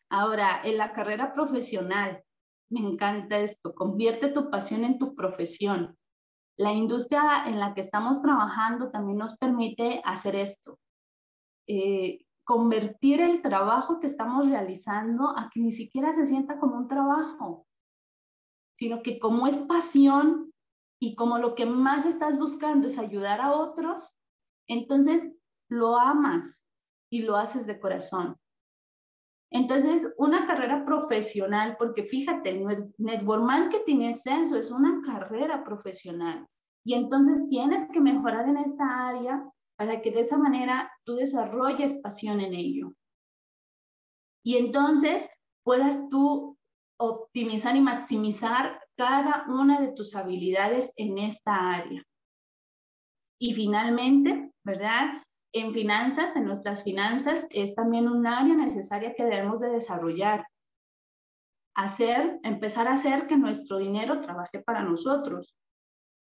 [0.10, 2.24] Ahora, en la carrera profesional,
[2.70, 5.98] me encanta esto, convierte tu pasión en tu profesión.
[6.58, 10.80] La industria en la que estamos trabajando también nos permite hacer esto,
[11.68, 16.88] eh, convertir el trabajo que estamos realizando a que ni siquiera se sienta como un
[16.88, 17.66] trabajo,
[18.84, 20.52] sino que como es pasión
[21.00, 24.20] y como lo que más estás buscando es ayudar a otros,
[24.68, 25.24] entonces
[25.70, 26.68] lo amas
[27.10, 28.36] y lo haces de corazón.
[29.52, 36.46] Entonces, una carrera profesional, porque fíjate, el network marketing es eso, es una carrera profesional.
[36.84, 42.02] Y entonces tienes que mejorar en esta área para que de esa manera tú desarrolles
[42.02, 42.92] pasión en ello.
[44.44, 45.26] Y entonces
[45.64, 46.53] puedas tú
[47.04, 52.04] optimizar y maximizar cada una de tus habilidades en esta área.
[53.40, 55.22] Y finalmente, ¿verdad?
[55.54, 60.48] En finanzas, en nuestras finanzas, es también un área necesaria que debemos de desarrollar.
[61.76, 65.56] Hacer, empezar a hacer que nuestro dinero trabaje para nosotros.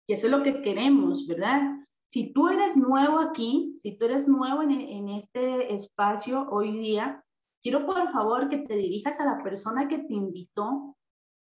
[0.09, 1.63] Y eso es lo que queremos, ¿verdad?
[2.09, 7.24] Si tú eres nuevo aquí, si tú eres nuevo en, en este espacio hoy día,
[7.65, 10.95] quiero por favor que te dirijas a la persona que te invitó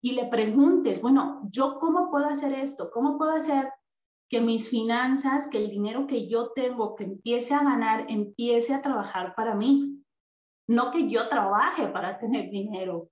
[0.03, 2.91] y le preguntes, bueno, ¿yo cómo puedo hacer esto?
[2.91, 3.71] ¿Cómo puedo hacer
[4.29, 8.83] que mis finanzas, que el dinero que yo tengo, que empiece a ganar, empiece a
[8.83, 10.03] trabajar para mí?
[10.67, 13.09] No que yo trabaje para tener dinero,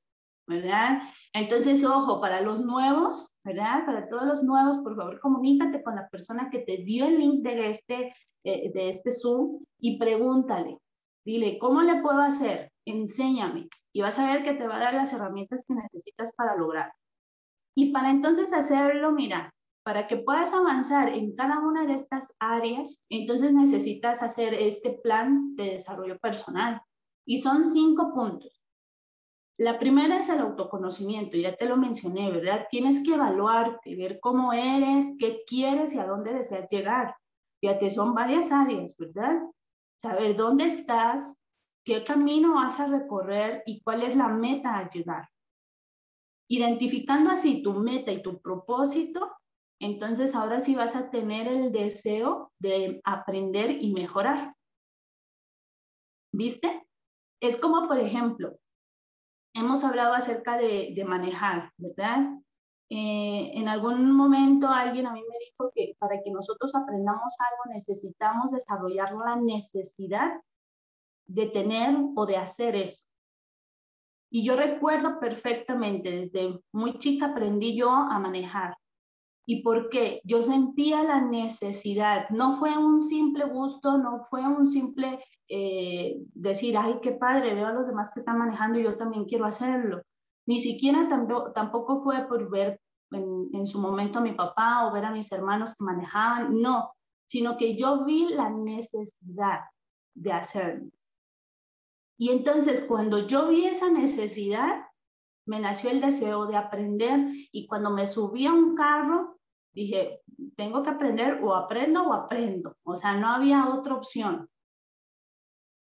[0.48, 1.02] ¿verdad?
[1.34, 3.88] Entonces, ojo, para los nuevos, ¿verdad?
[3.88, 7.42] Para todos los nuevos, por favor, comunícate con la persona que te dio el link
[7.42, 10.78] de este, eh, de este Zoom y pregúntale,
[11.26, 12.72] Dile, ¿cómo le puedo hacer?
[12.90, 13.70] Enséñame.
[13.94, 16.92] Y vas a ver que te va a dar las herramientas que necesitas para lograr.
[17.76, 23.02] Y para entonces hacerlo, mira, para que puedas avanzar en cada una de estas áreas,
[23.10, 26.82] entonces necesitas hacer este plan de desarrollo personal.
[27.26, 28.60] Y son cinco puntos.
[29.58, 32.68] La primera es el autoconocimiento, ya te lo mencioné, ¿verdad?
[32.72, 37.16] Tienes que evaluarte, ver cómo eres, qué quieres y a dónde deseas llegar.
[37.60, 39.42] Fíjate, son varias áreas, ¿verdad?
[40.02, 41.36] Saber dónde estás,
[41.84, 45.30] qué camino vas a recorrer y cuál es la meta a llegar.
[46.50, 49.32] Identificando así tu meta y tu propósito,
[49.80, 54.56] entonces ahora sí vas a tener el deseo de aprender y mejorar.
[56.34, 56.88] ¿Viste?
[57.42, 58.58] Es como, por ejemplo,
[59.54, 62.30] hemos hablado acerca de, manejar, ¿verdad?
[62.90, 67.74] Eh, en algún momento alguien a mí me dijo que para que nosotros aprendamos algo
[67.74, 70.32] necesitamos desarrollar la necesidad
[71.30, 73.04] de tener o de hacer eso.
[74.32, 78.76] Y yo recuerdo perfectamente, desde muy chica aprendí yo a manejar.
[79.46, 80.22] ¿Y por qué?
[80.24, 82.30] Yo sentía la necesidad.
[82.30, 87.68] No fue un simple gusto, no fue un simple eh, decir, ay, qué padre, veo
[87.68, 90.04] a los demás que están manejando y yo también quiero hacerlo.
[90.46, 91.08] Ni siquiera
[91.54, 92.80] tampoco, fue por ver
[93.12, 96.92] en, en su momento a mi papá o ver a mis hermanos que manejaban, no,
[97.26, 99.62] sino que yo vi la necesidad
[100.14, 100.90] de hacerlo.
[102.20, 104.86] Y entonces cuando yo vi esa necesidad,
[105.48, 107.18] me nació el deseo de aprender
[107.54, 109.40] y cuando me subí a un carro,
[109.74, 110.22] dije,
[110.58, 112.76] tengo que aprender o aprendo o aprendo.
[112.84, 114.50] O sea, no había otra opción.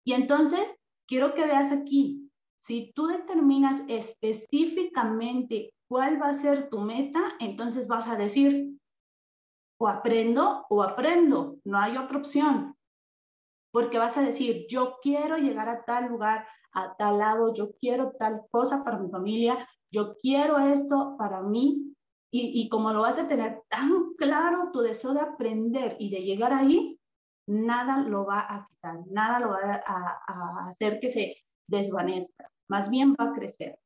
[0.05, 0.73] Y entonces,
[1.07, 7.89] quiero que veas aquí, si tú determinas específicamente cuál va a ser tu meta, entonces
[7.89, 8.77] vas a decir,
[9.77, 12.72] o aprendo o aprendo, no hay otra opción
[13.73, 18.11] porque vas a decir, yo quiero llegar a tal lugar, a tal lado, yo quiero
[18.19, 21.89] tal cosa para mi familia, yo quiero esto para mí.
[22.35, 26.51] Y, como lo vas a tener tan claro tu deseo de aprender y de llegar
[26.51, 26.99] ahí,
[27.47, 31.35] nada lo va a quitar, nada lo va a, a hacer que se
[31.67, 33.77] desvanezca, más bien va a crecer.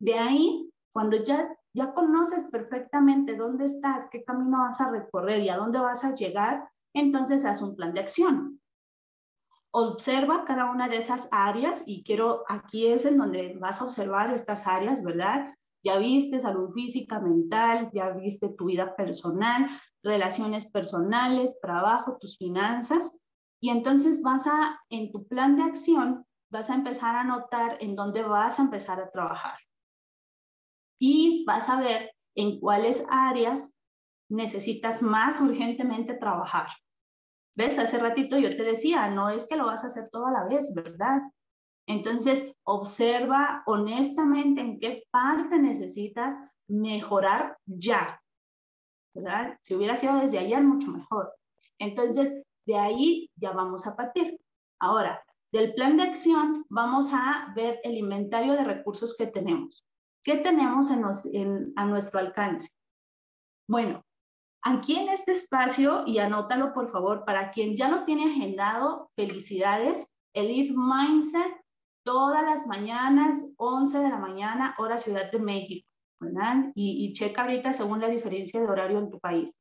[0.00, 5.48] De ahí, cuando ya, ya conoces perfectamente dónde estás, qué camino vas a recorrer y
[5.48, 8.60] a dónde vas a llegar, entonces haz un plan de acción
[9.76, 14.32] observa cada una de esas áreas y quiero, aquí es en donde vas a observar
[14.32, 15.52] estas áreas, ¿verdad?
[15.82, 19.68] Ya viste salud física, mental, ya viste tu vida personal,
[20.04, 23.12] relaciones personales, trabajo, tus finanzas.
[23.60, 27.96] Y entonces vas a, en tu plan de acción, vas a empezar a notar en
[27.96, 29.58] dónde vas a empezar a trabajar.
[31.00, 33.74] Y vas a ver en cuáles áreas
[34.28, 36.68] necesitas más urgentemente trabajar.
[37.56, 37.78] ¿Ves?
[37.78, 40.72] Hace ratito yo te decía, no es que lo vas a hacer toda la vez,
[40.74, 41.20] ¿verdad?
[41.86, 46.36] Entonces, observa honestamente en qué parte necesitas
[46.66, 48.20] mejorar ya,
[49.14, 49.58] ¿verdad?
[49.62, 51.32] Si hubiera sido desde ayer, mucho mejor.
[51.78, 54.40] Entonces, de ahí ya vamos a partir.
[54.80, 59.84] Ahora, del plan de acción vamos a ver el inventario de recursos que tenemos.
[60.24, 62.70] ¿Qué tenemos a nuestro alcance?
[63.68, 64.02] Bueno,
[64.66, 70.08] Aquí en este espacio, y anótalo por favor, para quien ya lo tiene agendado, felicidades,
[70.32, 71.60] Elite Mindset,
[72.02, 75.86] todas las mañanas, 11 de la mañana, hora Ciudad de México,
[76.18, 76.72] ¿verdad?
[76.74, 79.52] Y, checa ahorita según la diferencia de horario en tu país.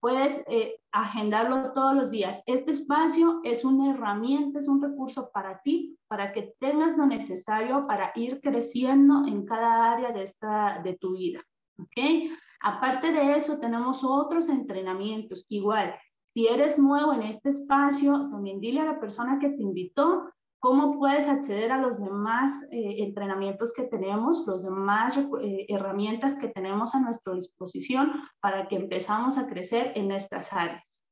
[0.00, 2.40] Puedes eh, agendarlo todos los días.
[2.46, 7.88] Este espacio es una herramienta, es un recurso para ti, para que tengas lo necesario
[7.88, 11.40] para ir creciendo en cada área de, esta, de tu vida.
[11.80, 12.30] ¿Ok?
[12.66, 15.44] Aparte de eso, tenemos otros entrenamientos.
[15.50, 15.94] Igual,
[16.28, 20.98] si eres nuevo en este espacio, también dile a la persona que te invitó cómo
[20.98, 26.94] puedes acceder a los demás eh, entrenamientos que tenemos, los demás eh, herramientas que tenemos
[26.94, 31.04] a nuestra disposición para que empezamos a crecer en estas áreas.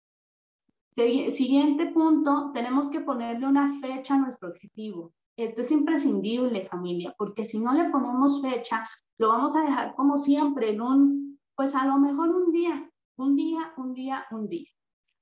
[0.94, 5.12] Siguiente punto, tenemos que ponerle una fecha a nuestro objetivo.
[5.36, 8.88] Esto es imprescindible, familia, porque si no le ponemos fecha,
[9.18, 11.31] lo vamos a dejar como siempre en un
[11.62, 14.68] pues a lo mejor un día, un día, un día, un día.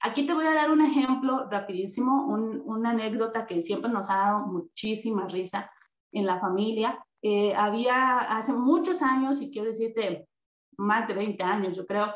[0.01, 2.29] Aquí te voy a dar un ejemplo rapidísimo,
[2.65, 5.71] una anécdota que siempre nos ha dado muchísima risa
[6.11, 6.99] en la familia.
[7.21, 10.29] Eh, había hace muchos años, y quiero decirte
[10.79, 12.07] más de 20 años, yo creo,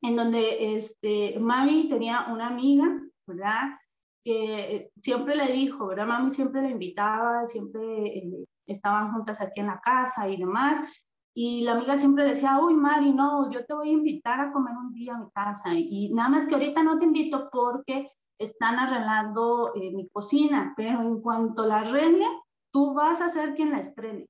[0.00, 3.76] en donde este, mami tenía una amiga, ¿verdad?
[4.24, 6.06] Que siempre le dijo, ¿verdad?
[6.06, 7.82] Mami siempre le invitaba, siempre
[8.16, 10.78] eh, estaban juntas aquí en la casa y demás,
[11.34, 14.74] y la amiga siempre decía, uy, Mari, no, yo te voy a invitar a comer
[14.76, 15.74] un día a mi casa.
[15.74, 21.00] Y nada más que ahorita no te invito porque están arreglando eh, mi cocina, pero
[21.02, 22.26] en cuanto la arregle,
[22.72, 24.26] tú vas a ser quien la estrene.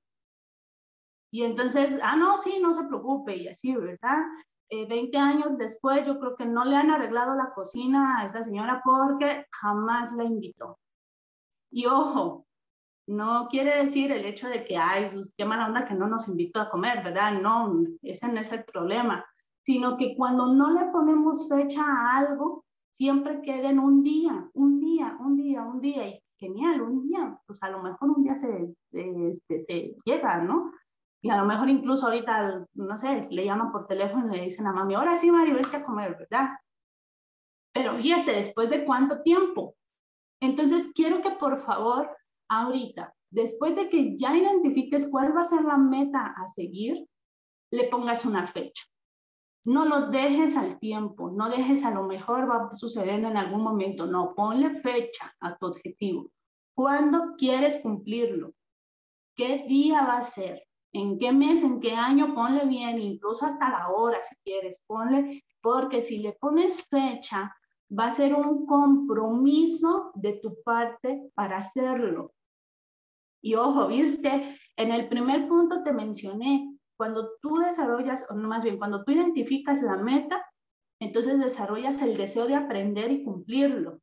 [1.33, 4.19] Y entonces, ah, no, sí, no se preocupe, y así, ¿verdad?
[4.69, 8.43] Eh, 20 años después, yo creo que no le han arreglado la cocina a esa
[8.43, 10.79] señora porque jamás la invitó.
[11.71, 12.47] Y ojo,
[13.11, 16.29] No quiere decir el hecho de que, ay, pues qué mala onda que no nos
[16.29, 17.41] invitó a comer, ¿verdad?
[17.41, 19.27] No, ese no es el problema,
[19.65, 22.65] sino que cuando no le ponemos fecha a algo,
[22.97, 27.37] siempre queda en un día, un día, un día, un día, y genial, un día,
[27.49, 30.71] pues a lo mejor un día se, este, se llega, ¿no?
[31.21, 34.69] Y a lo mejor incluso ahorita, no sé, le llaman por teléfono y le dicen
[34.69, 36.51] a mami, ahora sí, Mario, vete a comer, ¿verdad?
[37.73, 39.75] Pero fíjate, después de cuánto tiempo.
[40.41, 42.17] Entonces, quiero que por favor,
[42.51, 47.07] ahorita, después de que ya identifiques cuál va a ser la meta a seguir,
[47.71, 48.85] le pongas una fecha.
[49.65, 53.63] No lo dejes al tiempo, no dejes a lo mejor va a suceder en algún
[53.63, 56.31] momento, no, ponle fecha a tu objetivo.
[56.75, 58.53] ¿Cuándo quieres cumplirlo?
[59.37, 60.63] ¿Qué día va a ser?
[60.93, 62.35] ¿En qué mes, en qué año?
[62.35, 67.55] Ponle bien, incluso hasta la hora si quieres, ponle, porque si le pones fecha,
[67.97, 72.33] va a ser un compromiso de tu parte para hacerlo.
[73.43, 78.78] Y ojo, viste, en el primer punto te mencioné, cuando tú desarrollas, o más bien,
[78.78, 80.45] cuando tú identificas la meta,
[81.01, 84.01] entonces desarrollas el deseo de aprender y cumplirlo.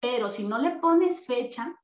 [0.00, 1.74] Pero si no le pones fecha,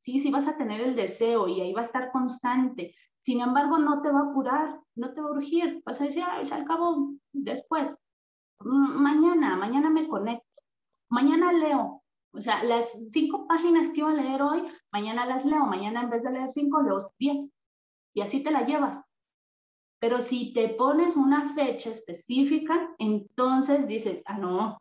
[0.00, 2.94] sí, sí vas a tener el deseo y ahí va a estar constante.
[3.22, 5.80] Sin embargo, no te va a apurar, no te va a urgir.
[5.84, 7.96] Vas a decir, ay, al cabo después.
[8.60, 10.44] Mañana, mañana me conecto.
[11.08, 12.02] Mañana leo.
[12.32, 15.66] O sea, las cinco páginas que iba a leer hoy, mañana las leo.
[15.66, 17.50] Mañana en vez de leer cinco, leo diez.
[18.14, 19.04] Y así te la llevas.
[20.00, 24.78] Pero si te pones una fecha específica, entonces dices, ah, no,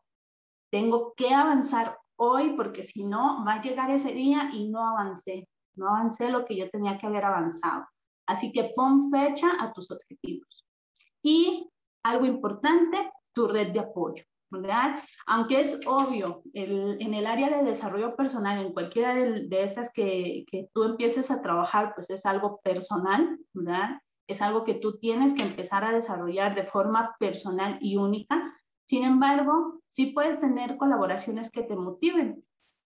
[0.71, 5.47] tengo que avanzar hoy porque si no, va a llegar ese día y no avancé,
[5.75, 7.85] no avancé lo que yo tenía que haber avanzado.
[8.27, 10.65] Así que pon fecha a tus objetivos.
[11.23, 11.69] Y
[12.03, 14.23] algo importante, tu red de apoyo.
[15.25, 20.69] Aunque es obvio, en el área de desarrollo personal, en cualquiera de, estas que, que,
[20.73, 23.99] tú empieces a trabajar, pues es algo personal, ¿verdad?
[24.27, 28.53] es algo que tú tienes que empezar a desarrollar de forma personal y única.
[28.85, 32.43] Sin embargo, sí puedes tener colaboraciones que te motiven.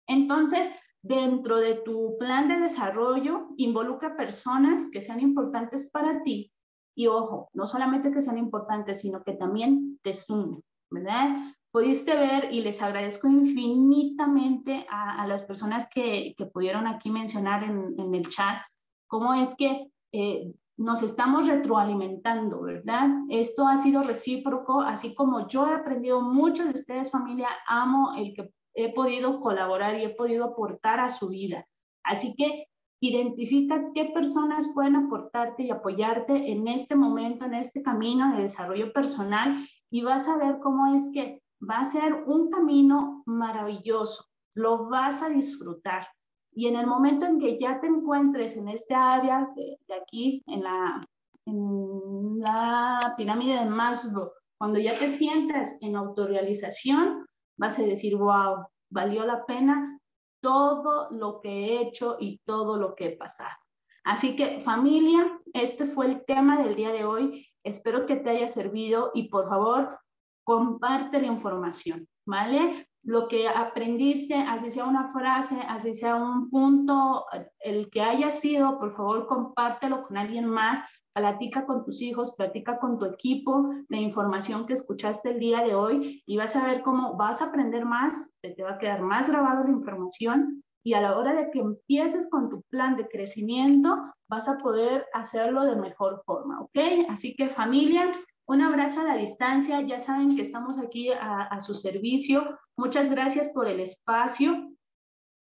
[0.06, 0.70] Entonces,
[1.02, 6.52] dentro de tu plan de desarrollo, involucra personas que sean importantes para ti.
[6.94, 11.54] Y ojo, no solamente que sean importantes, sino que también te sumen, ¿verdad?
[11.70, 18.28] Pudiste ver y les agradezco infinitamente a, las personas que, pudieron aquí mencionar en, el
[18.28, 18.62] chat
[19.06, 23.08] cómo es que eh, nos estamos retroalimentando, ¿verdad?
[23.30, 28.34] Esto ha sido recíproco, así como yo he aprendido mucho de ustedes, familia, amo el
[28.34, 31.66] que he podido colaborar y he podido aportar a su vida.
[32.04, 32.68] Así que
[33.00, 38.92] identifica qué personas pueden aportarte y apoyarte en este momento, en este camino de desarrollo
[38.92, 44.24] personal y vas a ver cómo es que va a ser un camino maravilloso,
[44.54, 46.06] lo vas a disfrutar.
[46.52, 50.62] Y en el momento en que ya te encuentres en este área de, aquí, en
[50.62, 51.06] la,
[51.44, 57.26] en la pirámide de Maslow, cuando ya te sientas en autorrealización,
[57.58, 59.98] vas a decir, wow, valió la pena
[60.40, 63.56] todo lo que he hecho y todo lo que he pasado.
[64.04, 67.46] Así que familia, este fue el tema del día de hoy.
[67.66, 69.98] Espero que te haya servido y por favor,
[70.44, 72.88] comparte la información, ¿vale?
[73.06, 77.24] lo que aprendiste, así sea una frase, así sea un punto,
[77.60, 82.78] el que haya sido, por favor, compártelo con alguien más, platica con tus hijos, platica
[82.80, 86.82] con tu equipo la información que escuchaste el día de hoy y vas a ver
[86.82, 90.94] cómo vas a aprender más, se te va a quedar más grabado la información y
[90.94, 93.96] a la hora de que empieces con tu plan de crecimiento,
[94.28, 96.78] vas a poder hacerlo de mejor forma, ¿ok?
[97.08, 98.10] Así que familia,
[98.48, 102.58] un abrazo a la distancia, ya saben que estamos aquí a, su servicio.
[102.76, 104.70] Muchas gracias por el espacio.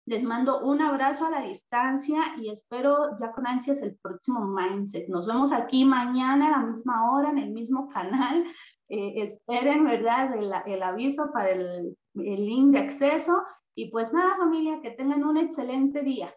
[0.07, 5.07] Les mando un abrazo a la distancia y espero ya con ansias el próximo Mindset.
[5.07, 8.43] Nos vemos aquí mañana a la misma hora en el mismo canal.
[8.87, 13.43] Eh, esperen, ¿verdad?, el, aviso para el, el, link de acceso.
[13.75, 16.33] Y pues nada, familia, que tengan un excelente día.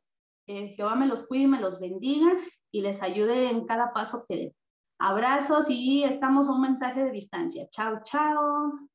[0.48, 2.32] Jehová me los cuide y me los bendiga
[2.72, 4.52] y les ayude en cada paso que
[5.00, 7.68] Abrazos y estamos a un mensaje de distancia.
[7.70, 8.88] Chao, chao.